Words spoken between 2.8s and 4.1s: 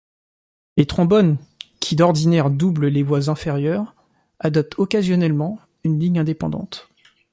les voix inférieures,